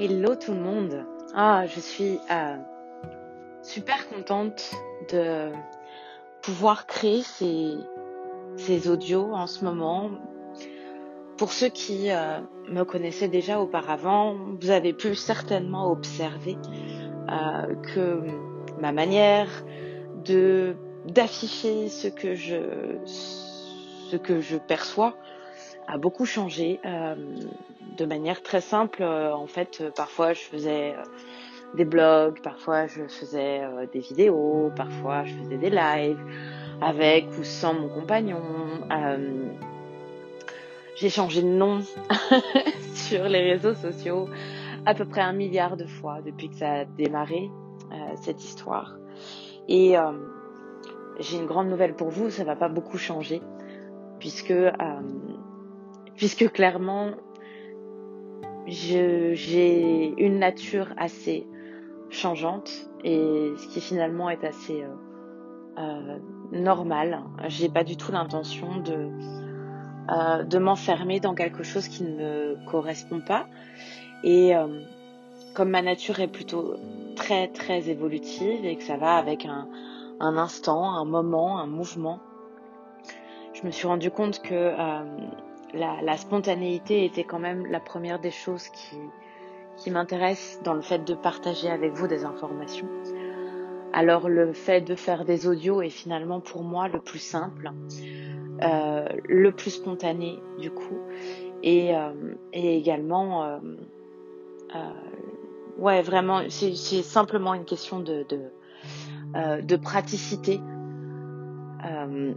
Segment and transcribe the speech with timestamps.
[0.00, 1.04] Hello tout le monde.
[1.34, 2.56] Ah, je suis euh,
[3.64, 4.70] super contente
[5.10, 5.50] de
[6.40, 7.74] pouvoir créer ces,
[8.56, 10.12] ces audios en ce moment.
[11.36, 12.38] Pour ceux qui euh,
[12.68, 16.56] me connaissaient déjà auparavant, vous avez pu certainement observer
[17.28, 18.20] euh, que
[18.80, 19.48] ma manière
[20.24, 20.76] de
[21.06, 22.60] d'afficher ce que je
[23.04, 25.16] ce que je perçois
[25.88, 27.14] a beaucoup changé euh,
[27.96, 29.02] de manière très simple.
[29.02, 30.94] Euh, en fait, euh, parfois je faisais
[31.74, 33.62] des blogs, parfois je faisais
[33.92, 36.22] des vidéos, parfois je faisais des lives
[36.80, 38.42] avec ou sans mon compagnon.
[40.96, 41.80] J'ai changé de nom
[42.94, 44.28] sur les réseaux sociaux
[44.86, 47.50] à peu près un milliard de fois depuis que ça a démarré
[48.22, 48.96] cette histoire.
[49.68, 49.94] Et
[51.20, 53.42] j'ai une grande nouvelle pour vous, ça va pas beaucoup changer
[54.18, 54.54] puisque
[56.18, 57.12] puisque clairement,
[58.66, 61.46] j'ai une nature assez
[62.10, 62.70] changeante
[63.04, 64.88] et ce qui finalement est assez euh,
[65.78, 66.18] euh,
[66.50, 67.22] normal.
[67.46, 69.08] J'ai pas du tout l'intention de
[70.10, 73.46] euh, de m'enfermer dans quelque chose qui ne me correspond pas
[74.24, 74.52] et
[75.54, 76.74] comme ma nature est plutôt
[77.14, 79.68] très très évolutive et que ça va avec un,
[80.18, 82.18] un instant, un moment, un mouvement,
[83.52, 84.72] je me suis rendu compte que
[85.74, 88.96] la, spontanéité était quand même la première des choses qui,
[89.76, 92.88] qui m'intéresse dans le fait de partager avec vous des informations.
[93.92, 97.72] Alors le fait de faire des audios est finalement pour moi le plus simple,
[98.62, 100.98] euh, le plus spontané du coup,
[101.62, 103.58] et, euh, également, euh,
[105.78, 110.60] ouais vraiment, c'est simplement une question de praticité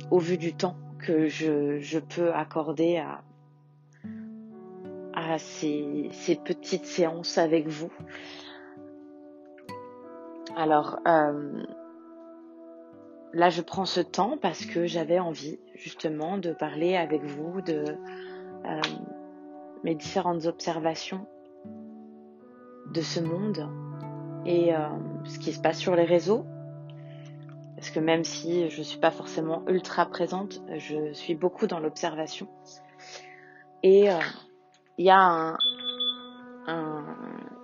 [0.10, 3.22] au vu du temps que je, je peux accorder à,
[5.14, 7.92] à ces, ces, petites séances avec vous.
[10.56, 11.64] Alors, euh,
[13.34, 17.86] là, je prends ce temps parce que j'avais envie justement de parler avec vous de
[18.66, 18.82] euh,
[19.84, 21.26] mes différentes observations
[22.94, 23.70] de ce monde
[24.45, 24.88] et euh,
[25.23, 26.45] ce qui se passe sur les réseaux,
[27.81, 31.80] parce que même si je ne suis pas forcément ultra présente, je suis beaucoup dans
[31.80, 32.47] l'observation.
[33.81, 34.19] Et euh,
[34.99, 35.58] il y a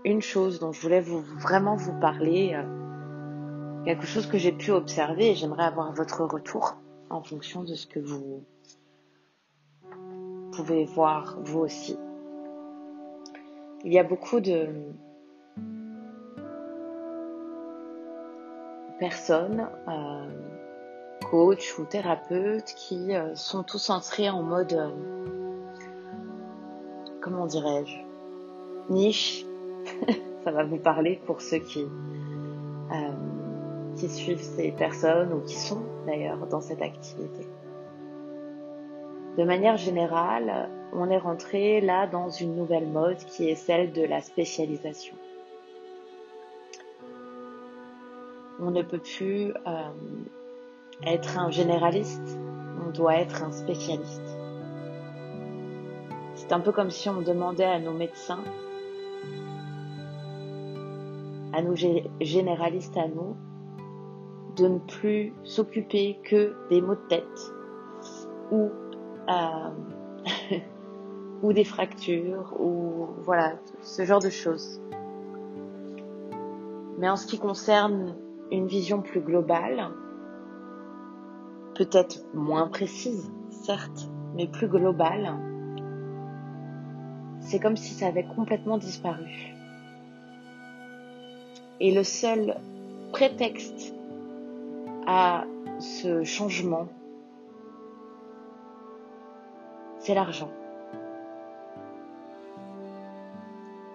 [0.03, 5.29] une chose dont je voulais vraiment vous parler, euh, quelque chose que j'ai pu observer
[5.29, 6.77] et j'aimerais avoir votre retour
[7.11, 8.43] en fonction de ce que vous
[10.51, 11.95] pouvez voir vous aussi.
[13.85, 14.67] Il y a beaucoup de,
[18.99, 20.25] personnes, euh,
[21.29, 24.89] coachs ou thérapeutes, qui euh, sont tous entrés en mode, euh,
[27.21, 27.97] comment dirais-je,
[28.89, 29.45] niche.
[30.43, 31.85] Ça va vous parler pour ceux qui,
[33.97, 37.45] qui suivent ces personnes ou qui sont d'ailleurs dans cette activité.
[39.37, 44.03] De manière générale, on est rentré là dans une nouvelle mode qui est celle de
[44.03, 45.15] la spécialisation.
[48.59, 49.89] On ne peut plus euh,
[51.03, 52.39] être un généraliste,
[52.85, 54.37] on doit être un spécialiste.
[56.35, 58.43] C'est un peu comme si on demandait à nos médecins,
[61.53, 61.75] à nos
[62.21, 63.35] généralistes à nous,
[64.55, 67.53] de ne plus s'occuper que des maux de tête
[68.51, 68.69] ou
[69.29, 70.57] euh,
[71.43, 74.81] ou des fractures ou voilà ce genre de choses.
[76.97, 78.15] Mais en ce qui concerne
[78.51, 79.89] une vision plus globale,
[81.75, 85.33] peut-être moins précise, certes, mais plus globale,
[87.39, 89.53] c'est comme si ça avait complètement disparu.
[91.79, 92.55] Et le seul
[93.11, 93.93] prétexte
[95.05, 95.45] à
[95.79, 96.87] ce changement,
[99.99, 100.49] c'est l'argent.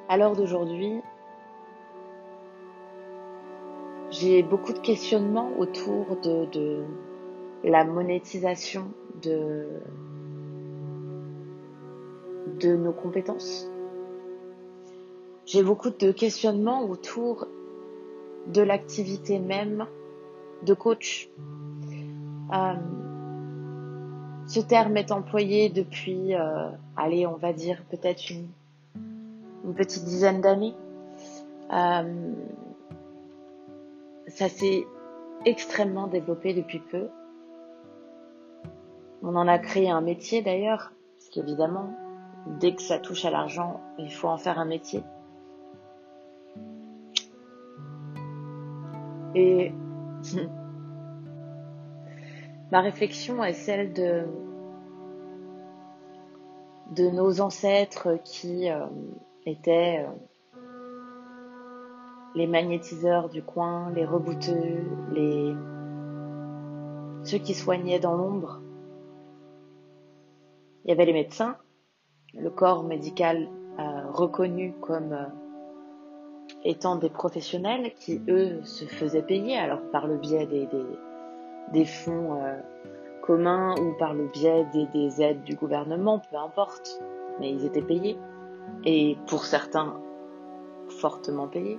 [0.08, 1.00] À l'heure d'aujourd'hui,
[4.22, 6.84] j'ai beaucoup de questionnements autour de,
[7.64, 8.92] la monétisation
[9.22, 9.66] de,
[12.76, 13.66] nos compétences.
[15.44, 17.48] J'ai beaucoup de questionnements autour
[18.46, 19.86] de l'activité même
[20.64, 21.28] de coach.
[22.52, 22.74] Euh,
[24.46, 28.46] ce terme est employé depuis, euh, allez, on va dire peut-être une,
[29.74, 30.74] petite dizaine d'années.
[31.72, 32.32] Euh,
[34.34, 34.86] ça s'est
[35.44, 37.08] extrêmement développé depuis peu.
[39.22, 41.94] On en a créé un métier d'ailleurs, parce qu'évidemment,
[42.58, 45.02] dès que ça touche à l'argent, il faut en faire un métier.
[49.34, 49.72] Et
[52.72, 54.26] ma réflexion est celle de
[56.90, 58.84] de nos ancêtres qui euh,
[59.46, 60.10] étaient euh,
[62.34, 65.54] les magnétiseurs du coin, les rebouteux, les
[67.24, 68.60] ceux qui soignaient dans l'ombre.
[70.84, 71.56] Il y avait les médecins,
[72.34, 73.48] le corps médical
[73.78, 75.16] euh, reconnu comme
[76.64, 80.68] étant des professionnels qui, eux, se faisaient payer, alors par le biais des,
[81.72, 82.58] des, fonds euh,
[83.22, 87.00] communs ou par le biais des, aides du gouvernement, peu importe,
[87.40, 88.18] mais ils étaient payés.
[88.84, 90.00] Et pour certains,
[90.88, 91.78] fortement payés.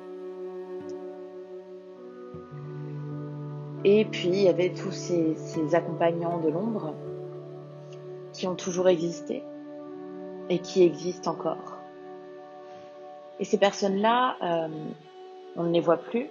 [3.85, 6.93] Et puis, il y avait tous ces, accompagnants de l'ombre
[8.31, 9.43] qui ont toujours existé
[10.49, 11.77] et qui existent encore.
[13.39, 14.67] Et ces personnes-là, euh,
[15.55, 16.29] on ne les voit plus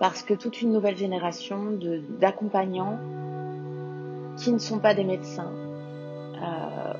[0.00, 1.78] parce que toute une nouvelle génération
[2.20, 2.98] d'accompagnants
[4.36, 5.52] qui ne sont pas des médecins
[6.42, 6.92] euh,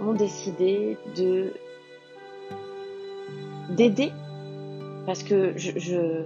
[0.00, 1.52] ont décidé de
[3.70, 4.12] d'aider
[5.06, 6.24] parce que je,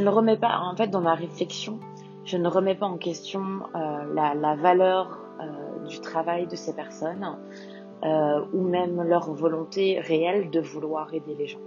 [0.00, 1.78] ne remets pas en fait dans ma réflexion
[2.24, 3.42] je ne remets pas en question
[3.74, 5.18] euh, la, valeur
[5.88, 7.36] du travail de ces personnes
[8.04, 11.60] euh, ou même leur volonté réelle de vouloir aider les gens.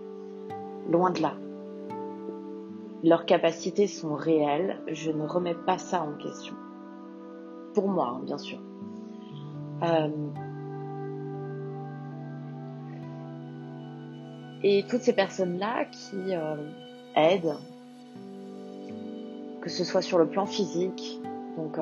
[0.89, 1.33] Loin de là.
[3.03, 6.55] Leurs capacités sont réelles, je ne remets pas ça en question.
[7.73, 8.57] Pour moi, hein, bien sûr.
[9.83, 10.09] Euh,
[14.61, 16.57] et toutes ces personnes-là qui euh,
[17.15, 17.55] aident,
[19.65, 21.19] que ce soit sur le plan physique,
[21.57, 21.77] donc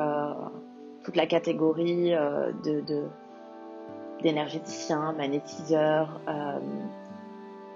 [1.04, 2.12] toute la catégorie
[2.64, 3.04] de, de
[4.24, 6.60] d'énergéticiens, magnétiseurs, euh,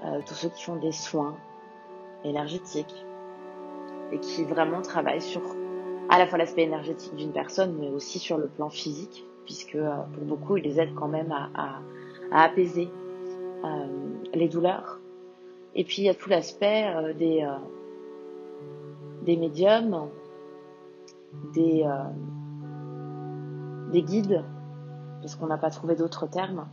[0.06, 1.36] euh, tous ceux qui font des soins
[2.24, 3.06] énergétiques
[4.12, 5.42] et qui vraiment travaillent sur
[6.10, 9.92] à la fois l'aspect énergétique d'une personne, mais aussi sur le plan physique, puisque euh,
[10.14, 11.82] pour beaucoup, ils les aident quand même à,
[12.32, 12.90] apaiser
[14.34, 15.00] les douleurs.
[15.76, 16.86] Et puis il y a tout l'aspect
[17.18, 17.48] des,
[19.28, 20.10] des médiums,
[21.54, 21.86] des,
[23.92, 24.44] des guides
[25.22, 26.68] parce qu'on n'a pas trouvé d'autres termes,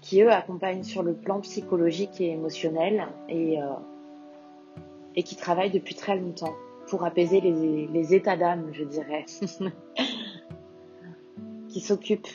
[0.00, 6.16] qui eux accompagnent sur le plan psychologique et émotionnel et, euh, qui travaillent depuis très
[6.16, 6.54] longtemps
[6.88, 9.24] pour apaiser les, états d'âme, je dirais,
[11.68, 12.28] qui s'occupent,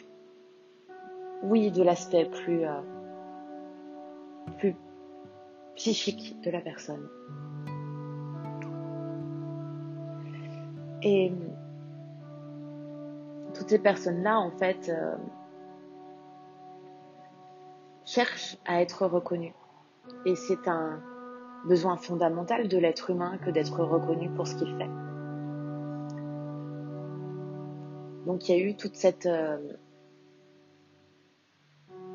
[1.43, 2.81] oui, de l'aspect plus, euh,
[4.57, 4.75] plus
[5.75, 7.07] psychique de la personne.
[11.03, 11.33] Et
[13.53, 15.15] toutes ces personnes-là, en fait, euh,
[18.05, 19.53] cherchent à être reconnues.
[20.25, 21.01] Et c'est un
[21.65, 24.89] besoin fondamental de l'être humain que d'être reconnu pour ce qu'il fait.
[28.25, 29.57] Donc il y a eu toute cette euh,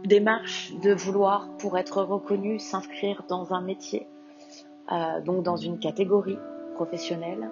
[0.04, 4.06] démarche de vouloir, pour être reconnu, s'inscrire dans un métier,
[4.92, 6.38] euh, donc dans une catégorie
[6.74, 7.50] professionnelle,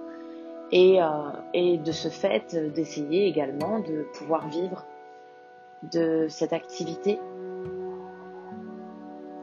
[0.73, 1.07] et, euh,
[1.55, 4.85] et de ce fait d'essayer également de pouvoir vivre
[5.93, 7.21] de cette activité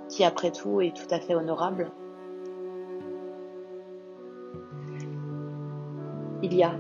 [0.10, 1.92] qui après tout est tout à fait honorable.
[6.42, 6.76] Il y a,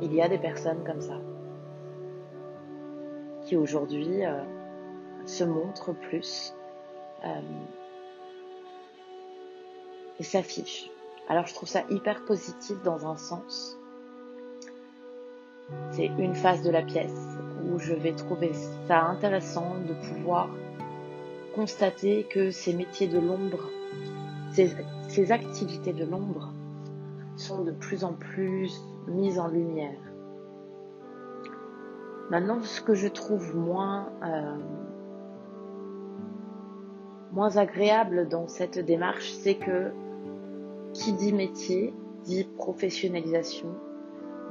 [0.00, 1.18] il y a des personnes comme ça
[3.42, 4.42] qui aujourd'hui euh,
[5.26, 6.54] se montrent plus
[7.24, 7.40] euh,
[10.18, 10.90] et s'affichent.
[11.28, 13.78] Alors je trouve ça hyper positif dans un sens.
[15.90, 18.52] C'est une phase de la pièce où je vais trouver
[18.86, 20.48] ça intéressant de pouvoir
[21.54, 23.70] constater que ces métiers de l'ombre,
[24.52, 26.52] ces, activités de l'ombre
[27.36, 28.72] sont de plus en plus
[29.08, 29.98] mises en lumière.
[32.30, 34.56] Maintenant, ce que je trouve moins, euh,
[37.32, 39.92] moins agréable dans cette démarche, c'est que
[40.96, 43.68] qui dit métier dit professionnalisation,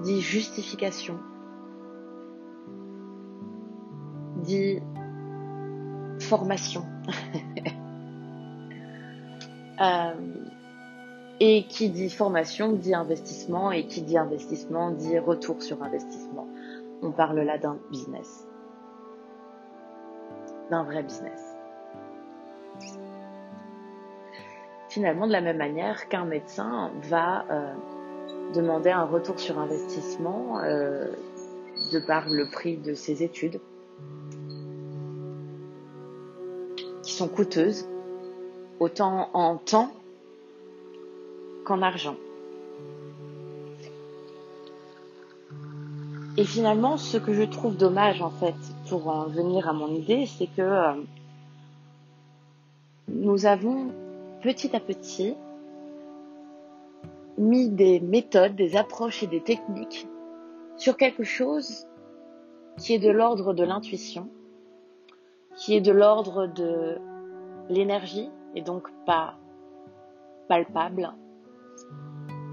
[0.03, 1.19] dit justification,
[4.43, 4.79] dit
[6.19, 6.83] formation.
[9.81, 10.13] Euh,
[11.41, 16.47] et qui dit formation dit investissement, et qui dit investissement dit retour sur investissement.
[17.01, 18.47] On parle là d'un business,
[20.71, 21.41] d'un vrai business.
[24.95, 27.73] Finalement de la même manière qu'un médecin va euh,
[28.53, 31.11] demander un retour sur investissement euh,
[31.91, 33.59] de par le prix de ses études,
[37.03, 37.89] qui sont coûteuses,
[38.79, 39.91] autant en temps
[41.65, 42.15] qu'en argent.
[46.37, 48.55] Et finalement, ce que je trouve dommage en fait,
[48.87, 50.93] pour en venir à mon idée, c'est que euh,
[53.09, 53.91] nous avons
[54.45, 55.35] petit à petit
[57.39, 60.07] mis des méthodes, des approches et des techniques
[60.77, 61.87] sur quelque chose
[62.77, 64.29] qui est de l'ordre de l'intuition,
[65.55, 66.99] qui est de l'ordre de
[67.69, 69.33] l'énergie et donc pas
[70.47, 71.11] palpable,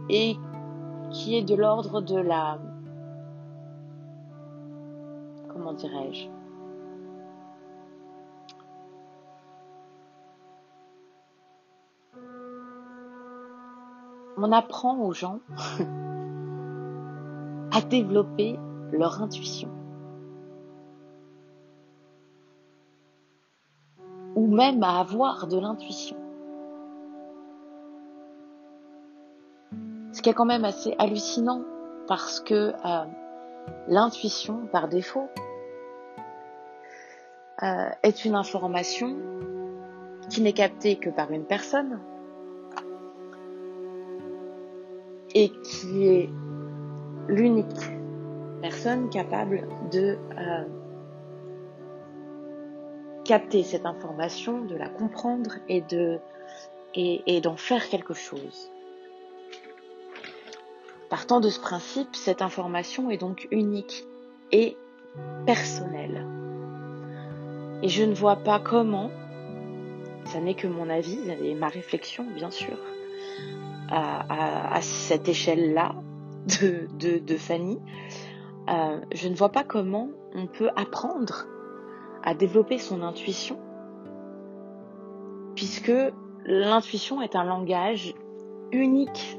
[0.08, 0.36] et
[1.10, 2.58] qui est de l'ordre de la
[5.50, 6.41] comment dirais-je
[14.44, 15.38] On apprend aux gens
[17.70, 18.58] à développer
[18.90, 19.68] leur intuition.
[24.34, 26.16] Ou même à avoir de l'intuition.
[30.12, 31.62] Ce qui est quand même assez hallucinant
[32.08, 33.04] parce que euh,
[33.86, 35.28] l'intuition, par défaut,
[37.62, 39.16] euh, est une information
[40.28, 42.00] qui n'est captée que par une personne
[45.34, 46.30] et qui est
[47.28, 47.66] l'unique
[48.60, 50.64] personne capable de euh,
[53.24, 56.18] capter cette information, de la comprendre et de
[56.94, 58.70] et d'en faire quelque chose.
[61.08, 64.04] Partant de ce principe, cette information est donc unique
[64.50, 64.76] et
[65.46, 66.26] personnelle.
[67.82, 69.10] Et je ne vois pas comment,
[70.26, 72.78] ça n'est que mon avis et ma réflexion bien sûr,
[73.92, 75.94] à, cette échelle-là
[76.60, 77.78] de, de, Fanny,
[78.68, 81.46] euh, je ne vois pas comment on peut apprendre
[82.22, 83.58] à développer son intuition,
[85.54, 85.92] puisque
[86.46, 88.14] l'intuition est un langage
[88.72, 89.38] unique.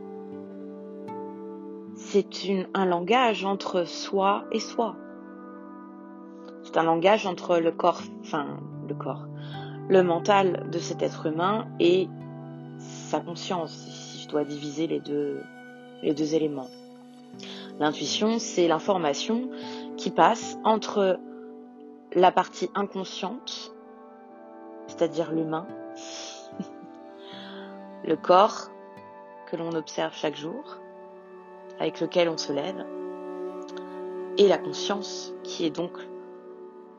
[1.95, 2.27] C'est
[2.73, 4.95] un langage entre soi et soi.
[6.63, 9.27] C'est un langage entre le corps, enfin le corps,
[9.89, 12.07] le mental de cet être humain et
[12.77, 15.41] sa conscience, je dois diviser les deux,
[16.01, 16.69] les deux éléments.
[17.79, 19.49] L'intuition, c'est l'information
[19.97, 21.19] qui passe entre
[22.13, 23.73] la partie inconsciente,
[24.87, 25.67] c'est-à-dire l'humain,
[28.05, 28.69] le corps
[29.51, 30.77] que l'on observe chaque jour,
[31.79, 32.85] avec lequel on se lève,
[34.37, 35.91] et la conscience qui est donc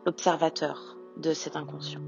[0.05, 2.01] l'observateur de cet inconscient.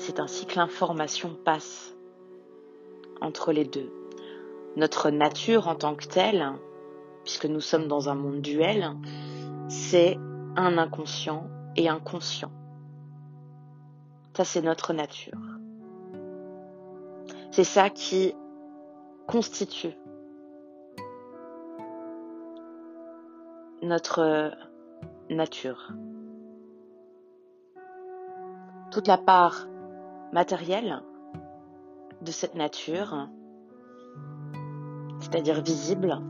[0.00, 1.94] C'est ainsi que l'information passe
[3.20, 3.92] entre les deux.
[4.74, 6.54] Notre nature en tant que telle,
[7.22, 8.96] puisque nous sommes dans un monde duel,
[9.68, 10.16] c'est
[10.56, 12.50] un inconscient et un conscient.
[14.34, 15.38] Ça, c'est notre nature.
[17.50, 18.34] C'est ça qui
[19.28, 19.92] constitue
[23.82, 24.50] notre
[25.28, 25.92] nature.
[28.90, 29.66] Toute la part
[30.32, 31.02] matérielle
[32.22, 33.28] de cette nature,
[35.20, 36.20] c'est-à-dire visible,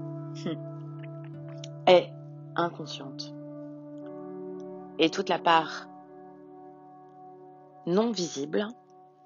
[1.86, 2.10] est
[2.56, 3.34] inconsciente.
[4.98, 5.88] Et toute la part
[7.86, 8.68] non visible,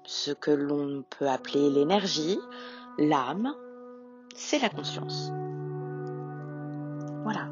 [0.03, 2.39] ce que l'on peut appeler l'énergie,
[2.97, 3.53] l'âme,
[4.35, 5.31] c'est la conscience.
[7.23, 7.49] Voilà.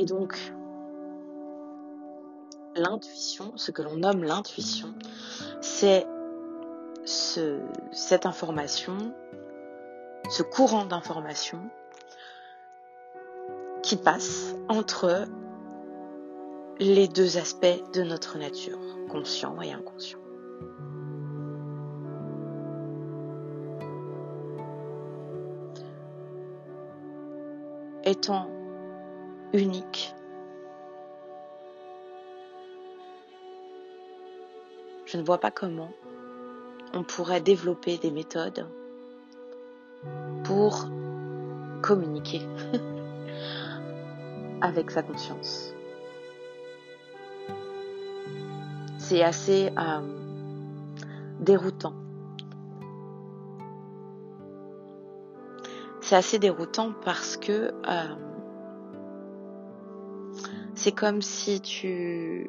[0.00, 0.34] Et donc,
[2.74, 4.94] l'intuition, ce que l'on nomme l'intuition,
[5.60, 6.06] c'est
[7.04, 7.60] ce,
[7.92, 8.96] cette information,
[10.30, 11.60] ce courant d'information
[13.82, 15.26] qui passe entre
[16.78, 18.78] les deux aspects de notre nature,
[19.10, 20.18] conscient et inconscient.
[29.52, 30.14] Unique.
[35.06, 35.90] Je ne vois pas comment
[36.94, 38.66] on pourrait développer des méthodes
[40.44, 40.88] pour
[41.82, 42.42] communiquer
[44.60, 45.74] avec sa conscience.
[48.98, 50.00] C'est assez euh,
[51.40, 51.94] déroutant.
[56.00, 58.14] C'est assez déroutant parce que euh,
[60.82, 62.48] c'est comme si tu...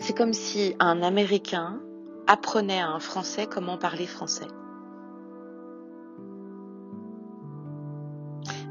[0.00, 1.80] C'est comme si un Américain
[2.26, 4.48] apprenait à un Français comment parler français.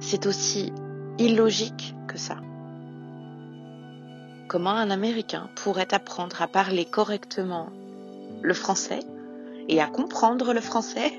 [0.01, 0.73] C'est aussi
[1.17, 2.37] illogique que ça.
[4.49, 7.69] comment un Américain pourrait apprendre à parler correctement
[8.41, 8.99] le français
[9.69, 11.13] et à comprendre le français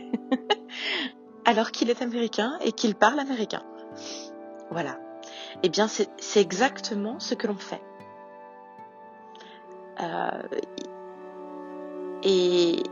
[1.46, 3.62] alors qu'il est américain et qu'il parle américain?
[4.70, 5.05] Voilà.
[5.62, 7.82] Eh bien, c'est exactement ce que l'on fait.
[10.00, 10.42] Euh,
[12.22, 12.82] et,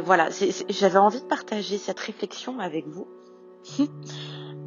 [0.00, 0.28] voilà,
[0.68, 3.06] j'avais envie de partager cette réflexion avec vous.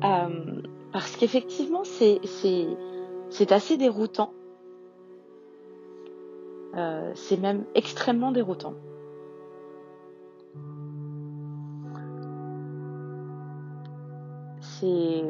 [0.01, 0.61] Euh,
[0.93, 2.21] parce qu'effectivement, c'est
[3.51, 4.31] assez déroutant.
[6.77, 8.75] Euh, c'est même extrêmement déroutant.
[14.61, 15.25] C'est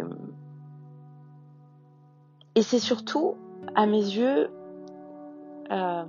[2.55, 3.35] et c'est surtout,
[3.75, 4.49] à mes yeux,
[5.71, 6.03] euh,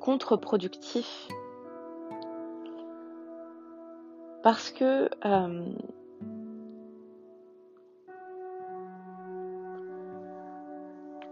[0.00, 1.28] contre-productif.
[4.42, 5.64] Parce que euh,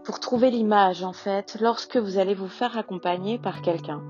[0.03, 4.01] pour trouver l'image en fait lorsque vous allez vous faire accompagner par quelqu'un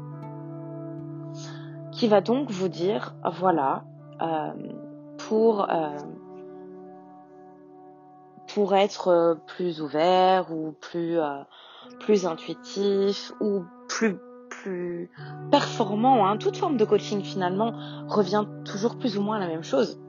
[1.91, 3.83] qui va donc vous dire voilà
[4.21, 4.53] euh,
[5.17, 5.67] pour
[8.53, 11.17] pour être plus ouvert ou plus
[11.99, 14.17] plus intuitif ou plus
[14.49, 15.09] plus
[15.49, 16.27] performant.
[16.27, 16.37] Hein.
[16.37, 17.73] Toute forme de coaching finalement
[18.07, 19.99] revient toujours plus ou moins à la même chose.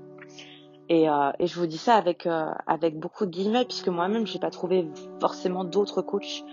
[0.88, 4.26] Et, euh, et je vous dis ça avec euh, avec beaucoup de guillemets puisque moi-même
[4.26, 4.88] j'ai pas trouvé
[5.20, 6.44] forcément d'autres coachs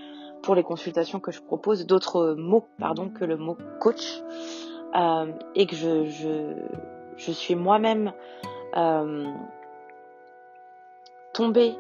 [0.44, 4.22] pour les consultations que je propose, d'autres mots pardon que le mot coach
[4.96, 6.54] euh, et que je je,
[7.18, 8.14] je suis moi-même
[11.40, 11.76] tombée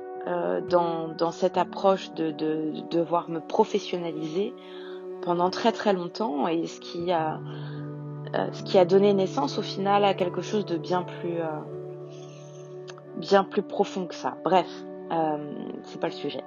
[0.69, 4.53] dans, dans cette approche de, de, de devoir me professionnaliser
[5.21, 7.39] pendant très très longtemps et ce qui a
[8.35, 11.47] euh, ce qui a donné naissance au final à quelque chose de bien plus euh,
[13.17, 14.37] bien plus profond que ça.
[14.43, 14.67] Bref,
[15.11, 15.37] euh,
[15.83, 16.43] c'est pas le sujet.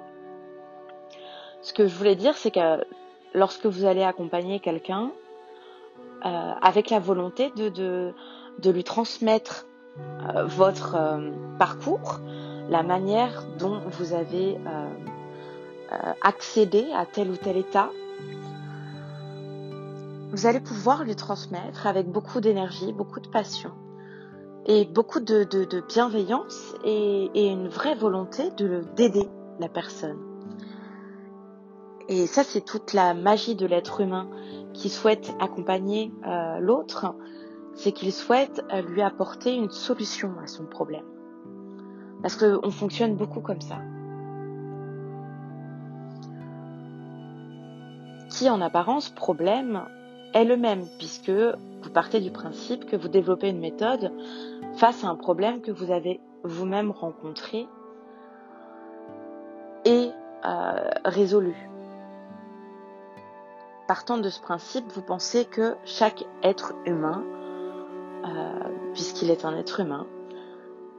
[1.61, 2.85] Ce que je voulais dire, c'est que
[3.33, 5.11] lorsque vous allez accompagner quelqu'un
[6.21, 9.65] avec la volonté de, de lui transmettre
[10.45, 10.97] votre
[11.59, 12.19] parcours,
[12.69, 14.57] la manière dont vous avez
[16.21, 17.89] accédé à tel ou tel état,
[20.31, 23.71] vous allez pouvoir lui transmettre avec beaucoup d'énergie, beaucoup de passion
[24.65, 25.45] et beaucoup de,
[25.87, 29.27] bienveillance et, une vraie volonté de d'aider
[29.59, 30.17] la personne.
[32.09, 34.27] Et ça, c'est toute la magie de l'être humain
[34.73, 37.15] qui souhaite accompagner euh, l'autre,
[37.75, 41.05] c'est qu'il souhaite euh, lui apporter une solution à son problème.
[42.23, 43.77] Parce qu'on fonctionne beaucoup comme ça.
[48.29, 49.83] Qui en apparence problème
[50.33, 54.11] est le même, puisque vous partez du principe que vous développez une méthode
[54.77, 57.67] face à un problème que vous avez vous-même rencontré
[59.85, 60.09] et
[60.45, 61.55] euh, résolu.
[63.87, 67.21] Partant de ce principe, vous pensez que chaque être humain,
[68.25, 68.59] euh,
[68.93, 70.07] puisqu'il est un être humain,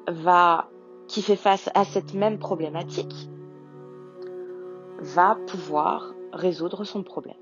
[0.07, 0.69] va,
[1.09, 3.29] qui fait face à cette même problématique,
[5.01, 7.37] va pouvoir résoudre son problème.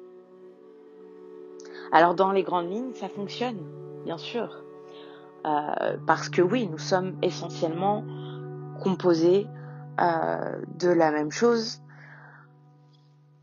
[1.93, 3.59] Alors dans les grandes lignes, ça fonctionne,
[4.05, 4.63] bien sûr.
[5.47, 8.05] Euh, parce que oui, nous sommes essentiellement
[8.83, 9.47] composés
[10.01, 11.83] euh, de la même chose.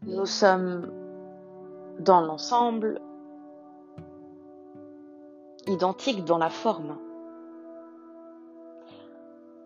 [0.04, 0.92] Nous sommes
[2.00, 3.02] dans l'ensemble
[5.68, 6.98] identiques dans la forme.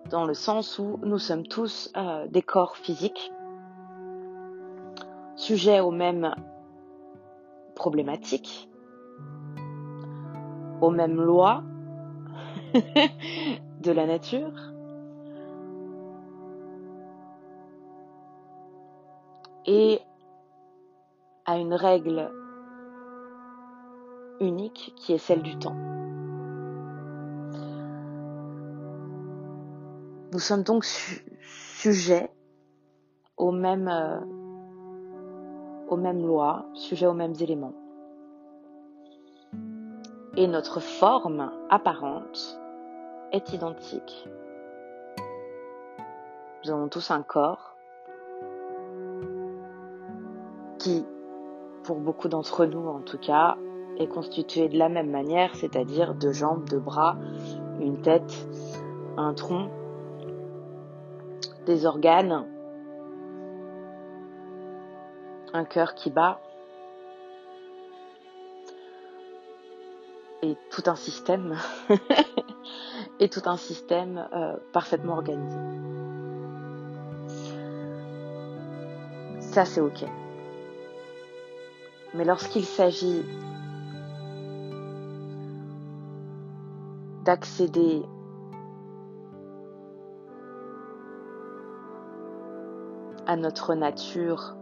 [0.09, 3.31] Dans le sens où nous sommes tous euh, des corps physiques,
[5.35, 6.35] sujets aux mêmes
[7.75, 8.69] problématiques,
[10.81, 11.63] aux mêmes lois
[12.73, 14.51] de la nature.
[19.65, 20.01] Et
[21.45, 22.31] à une règle
[24.41, 25.75] unique qui est celle du temps.
[30.33, 32.31] Nous sommes donc sujets
[33.37, 34.19] aux mêmes, euh,
[35.89, 37.73] aux mêmes lois, sujets aux mêmes éléments
[40.35, 42.59] et notre forme apparente
[43.31, 44.27] est identique.
[46.65, 47.75] Nous avons tous un corps
[50.79, 51.05] qui,
[51.83, 53.57] pour beaucoup d'entre nous en tout cas,
[53.97, 57.15] est constitué de la même manière, c'est-à-dire deux jambes, deux bras,
[57.79, 58.47] une tête,
[59.17, 59.69] un tronc,
[61.65, 62.45] des organes,
[65.53, 66.39] un cœur qui bat,
[70.43, 71.55] et tout un système
[73.19, 75.57] et tout un système euh, parfaitement organisé.
[79.39, 80.03] Ça c'est ok.
[82.13, 83.23] Mais lorsqu'il s'agit
[87.23, 88.03] d'accéder
[93.25, 94.55] à notre nature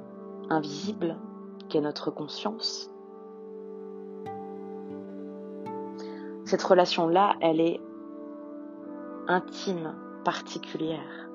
[0.50, 1.16] invisible,
[1.70, 2.92] qu'est notre conscience,
[6.52, 7.80] cette relation-là, elle est
[9.30, 9.96] intime,
[10.26, 11.30] particulière.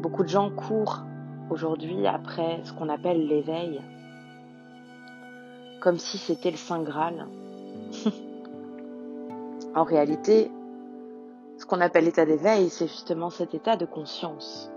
[0.00, 1.02] Beaucoup de gens courent
[1.50, 3.82] aujourd'hui après ce qu'on appelle l'éveil,
[5.82, 7.26] comme si c'était le Saint Graal.
[9.74, 10.50] en réalité,
[11.70, 14.72] qu'on appelle l'état d'éveil, c'est justement cet état de conscience.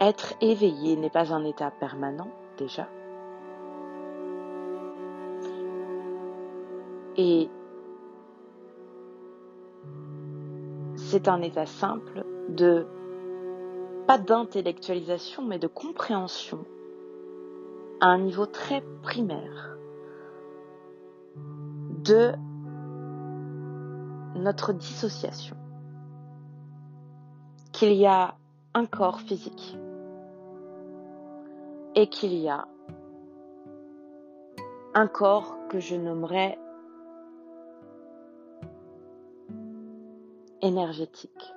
[0.00, 2.88] Être éveillé n'est pas un état permanent déjà.
[7.16, 7.48] Et
[10.96, 12.84] c'est un état simple de,
[14.08, 16.64] pas d'intellectualisation, mais de compréhension
[18.00, 19.76] à un niveau très primaire
[22.02, 22.32] de
[24.40, 25.56] notre dissociation.
[27.72, 28.34] Qu'il y a
[28.74, 29.78] un corps physique
[31.94, 32.66] et qu'il y a
[34.94, 36.58] un corps que je nommerais
[40.62, 41.54] énergétique.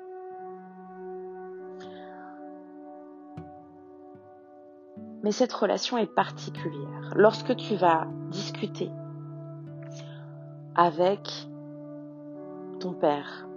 [5.24, 7.14] Mais cette relation est particulière.
[7.16, 8.92] Lorsque tu vas discuter
[10.76, 11.48] avec
[12.92, 13.48] père,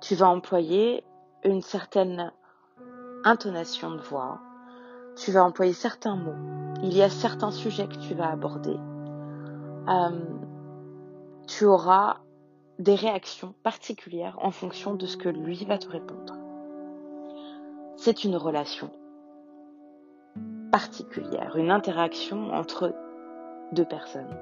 [0.00, 1.04] tu vas employer
[1.44, 2.32] une certaine
[3.24, 4.40] intonation de voix,
[5.14, 8.76] tu vas employer certains mots, il y a certains sujets que tu vas aborder.
[9.88, 10.20] Euh,
[11.46, 12.18] tu auras
[12.78, 16.34] des réactions particulières en fonction de ce que lui va te répondre.
[17.96, 18.90] C'est une relation
[20.70, 22.94] particulière, une interaction entre
[23.72, 24.36] deux personnes.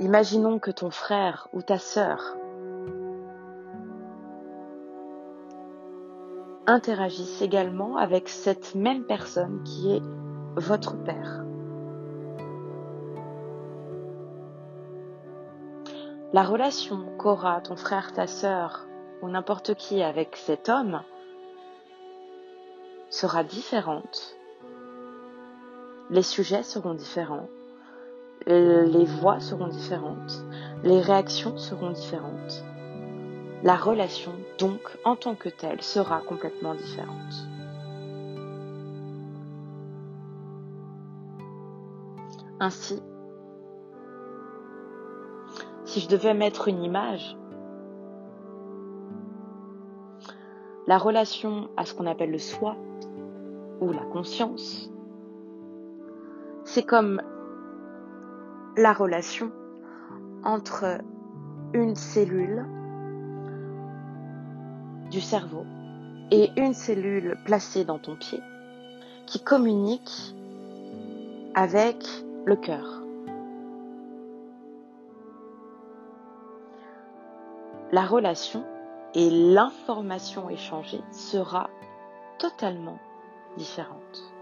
[0.00, 2.36] Imaginons que ton frère ou ta sœur
[6.68, 10.02] interagissent également avec cette même personne qui est
[10.54, 11.44] votre père.
[16.32, 18.86] La relation qu'aura ton frère, ta sœur
[19.22, 21.02] ou n'importe qui avec cet homme
[23.10, 24.36] sera différente.
[26.10, 27.48] Les sujets seront différents.
[28.46, 30.44] Les voix seront différentes.
[30.84, 32.64] Les réactions seront différentes.
[33.62, 37.48] La relation, donc, en tant que telle, sera complètement différente.
[42.60, 43.02] Ainsi,
[45.84, 47.36] si je devais mettre une image,
[50.86, 52.76] la relation à ce qu'on appelle le soi
[53.80, 54.90] ou la conscience,
[56.64, 57.22] c'est comme
[58.78, 59.52] la relation
[60.42, 60.98] entre
[61.74, 62.64] une cellule
[65.10, 65.66] du cerveau
[66.30, 68.40] et une cellule placée dans ton pied
[69.26, 70.34] qui communique
[71.54, 72.06] avec
[72.46, 73.02] le cœur.
[77.92, 78.64] la relation
[79.14, 81.70] et l'information échangée sera
[82.38, 82.98] totalement
[83.56, 84.32] différente.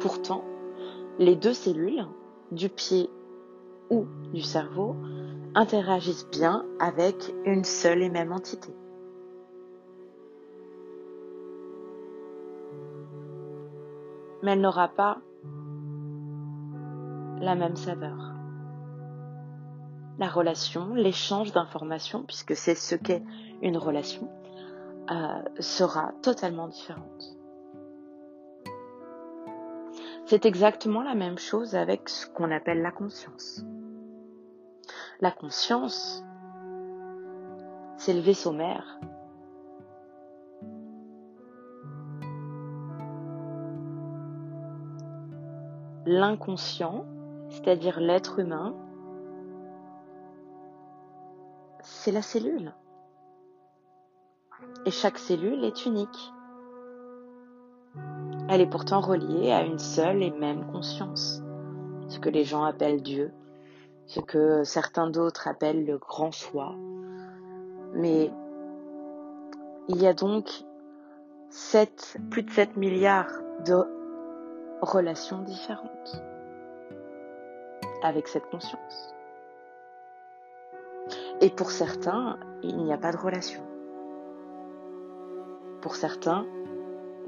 [0.00, 0.44] Pourtant,
[1.18, 2.06] les deux cellules,
[2.50, 3.10] du pied
[3.90, 4.96] ou du cerveau,
[5.54, 8.74] interagissent bien avec une seule et même entité.
[14.42, 15.18] Mais elle n'aura pas
[17.40, 18.28] la même saveur
[20.18, 23.22] la relation, l'échange d'informations, puisque c'est ce qu'est
[23.62, 24.28] une relation,
[25.10, 27.37] euh, sera totalement différente.
[30.30, 33.64] C'est exactement la même chose avec ce qu'on appelle la conscience.
[35.22, 36.22] La conscience,
[37.96, 39.00] c'est le vaisseau mère.
[46.04, 47.06] L'inconscient,
[47.48, 48.74] c'est-à-dire l'être humain,
[51.80, 52.74] c'est la cellule.
[54.84, 56.34] Et chaque cellule est unique.
[58.50, 61.42] Elle est pourtant reliée à une seule et même conscience,
[62.08, 63.30] ce que les gens appellent Dieu,
[64.06, 66.74] ce que certains d'autres appellent le grand soi.
[67.92, 68.30] Mais
[69.88, 70.64] il y a donc
[72.30, 73.32] plus de 7 milliards
[73.66, 73.84] de
[74.80, 76.22] relations différentes
[78.02, 79.14] avec cette conscience.
[81.40, 83.62] Et pour certains, il n'y a pas de relation.
[85.82, 86.46] Pour certains,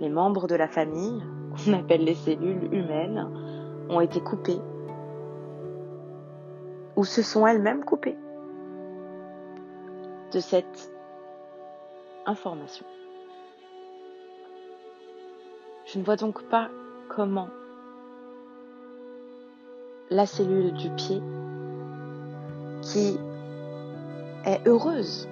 [0.00, 3.28] les membres de la famille, qu'on appelle les cellules humaines,
[3.90, 4.60] ont été coupées
[6.96, 8.16] ou se sont elles-mêmes coupées
[10.32, 10.92] de cette
[12.26, 12.86] information.
[15.86, 16.70] Je ne vois donc pas
[17.08, 17.48] comment
[20.08, 21.22] la cellule du pied
[22.82, 23.18] qui
[24.46, 25.28] est heureuse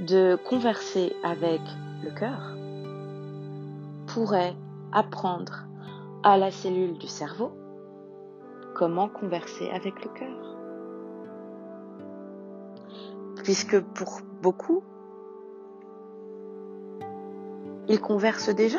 [0.00, 1.60] de converser avec
[2.04, 2.56] le cœur
[4.16, 4.56] pourrait
[4.92, 5.66] apprendre
[6.22, 7.52] à la cellule du cerveau
[8.74, 10.56] comment converser avec le cœur.
[13.44, 14.82] Puisque pour beaucoup,
[17.88, 18.78] ils conversent déjà,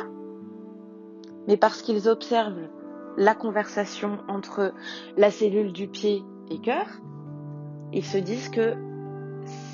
[1.47, 2.69] mais parce qu'ils observent
[3.15, 4.73] la conversation entre
[5.17, 6.87] la cellule du pied et cœur,
[7.93, 8.73] ils se disent que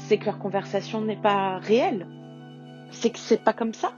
[0.07, 2.05] c'est que leur conversation n'est pas réelle.
[2.91, 3.93] C'est que c'est pas comme ça.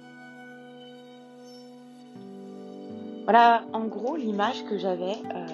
[3.26, 5.48] Voilà, en gros, l'image que j'avais euh,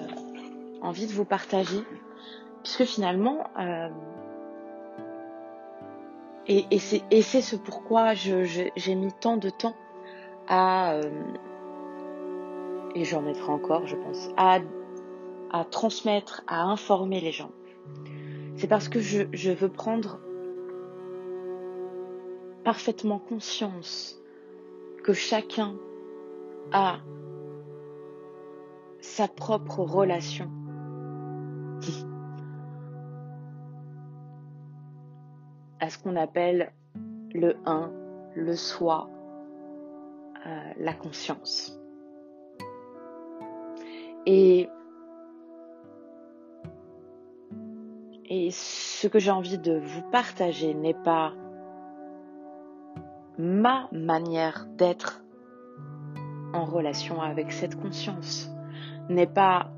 [0.82, 1.82] envie de vous partager,
[2.62, 3.88] puisque finalement, euh,
[6.46, 9.74] et, c'est ce pourquoi j'ai mis tant de temps
[10.48, 11.02] à, euh,
[12.94, 14.60] et j'en mettrai encore, je pense, à,
[15.70, 17.52] transmettre, à informer les gens.
[18.56, 20.20] C'est parce que je veux prendre
[22.64, 24.20] parfaitement conscience
[25.02, 25.74] que chacun
[26.72, 26.98] a
[29.12, 30.50] sa propre relation
[35.80, 36.72] à ce qu'on appelle
[37.34, 37.92] le un,
[38.34, 39.10] le soi,
[40.46, 41.78] euh, la conscience.
[44.24, 44.70] Et,
[48.24, 51.34] et ce que j'ai envie de vous partager n'est pas
[53.36, 55.22] ma manière d'être
[56.54, 58.51] en relation avec cette conscience,
[59.08, 59.70] n'est pas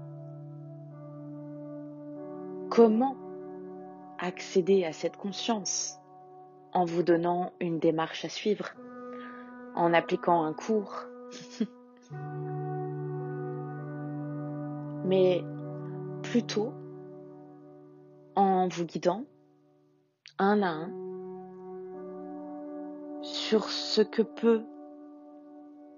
[2.70, 3.16] comment
[4.18, 5.98] accéder à cette conscience
[6.72, 8.70] en vous donnant une démarche à suivre,
[9.74, 11.04] en appliquant un cours.
[15.04, 15.44] Mais
[16.22, 16.72] plutôt
[18.34, 19.24] en vous guidant
[20.38, 20.90] un à un
[23.22, 24.64] sur ce que peut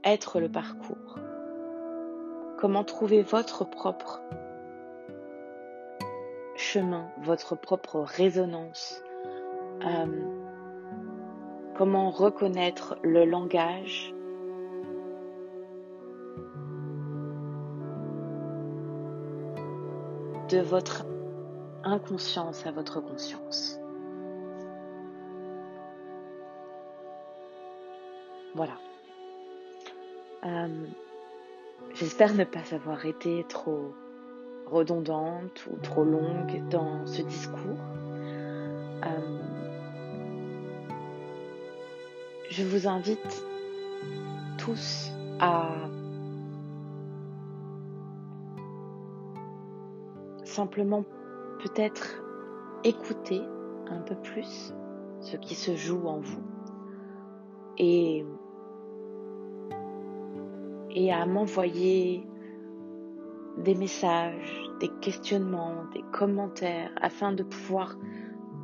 [0.05, 1.19] être le parcours.
[2.59, 4.23] Comment trouver votre propre
[6.57, 9.03] chemin, votre propre résonance.
[9.85, 10.07] Euh,
[11.77, 14.14] comment reconnaître le langage
[20.49, 21.05] de votre
[21.85, 23.79] inconscience à votre conscience.
[28.55, 28.75] Voilà.
[30.45, 30.87] Euh,
[31.97, 33.95] j'espère ne pas avoir été trop
[34.67, 37.79] redondante ou trop longue dans ce discours.
[39.05, 39.39] Euh,
[42.51, 43.45] je vous invite
[44.59, 45.69] tous à
[50.45, 51.05] simplement
[51.63, 52.23] peut-être
[52.85, 53.41] écouter
[53.89, 54.75] un peu plus
[55.21, 56.43] ce qui se joue en vous
[57.79, 58.25] et,
[60.97, 62.27] et à m'envoyer
[63.59, 67.97] des messages, des questionnements, des commentaires afin de pouvoir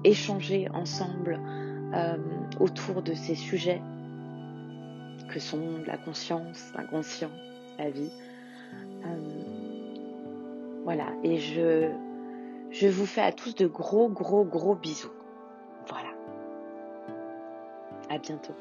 [0.02, 1.38] échanger ensemble
[1.94, 2.16] euh,
[2.58, 3.82] autour de ces sujets
[5.28, 7.30] que sont la conscience, l'inconscient,
[7.78, 8.10] la vie.
[9.04, 11.90] Euh, voilà, et je,
[12.70, 15.12] je vous fais à tous de gros, gros, gros bisous.
[15.88, 16.10] Voilà.
[18.10, 18.54] À bientôt.